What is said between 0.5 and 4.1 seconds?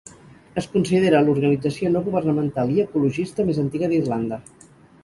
Es considera l'organització no governamental i ecologista més antiga